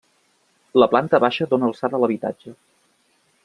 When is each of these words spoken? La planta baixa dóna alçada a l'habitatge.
La 0.83 0.87
planta 0.93 1.21
baixa 1.25 1.47
dóna 1.53 1.69
alçada 1.69 1.99
a 1.99 2.03
l'habitatge. 2.05 2.59